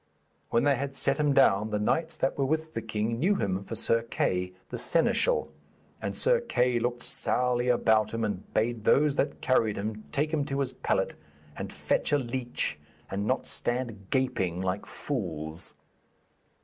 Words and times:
When 0.49 0.63
they 0.63 0.77
had 0.77 0.95
set 0.95 1.19
him 1.19 1.31
down, 1.31 1.69
the 1.69 1.77
knights 1.77 2.17
that 2.17 2.35
were 2.35 2.43
with 2.43 2.73
the 2.73 2.81
king 2.81 3.19
knew 3.19 3.35
him 3.35 3.63
for 3.63 3.75
Sir 3.75 4.01
Kay 4.01 4.51
the 4.71 4.79
seneschal, 4.79 5.51
and 6.01 6.15
Sir 6.15 6.39
Kay 6.41 6.79
looked 6.79 7.03
sourly 7.03 7.67
about 7.67 8.11
him, 8.11 8.23
and 8.23 8.51
bade 8.55 8.83
those 8.83 9.13
that 9.17 9.41
carried 9.41 9.77
him 9.77 10.05
take 10.11 10.33
him 10.33 10.43
to 10.45 10.59
his 10.61 10.73
pallet 10.73 11.13
and 11.55 11.71
fetch 11.71 12.11
a 12.11 12.17
leech, 12.17 12.79
and 13.11 13.27
not 13.27 13.45
stand 13.45 14.09
gaping 14.09 14.59
like 14.59 14.87
fools. 14.87 15.75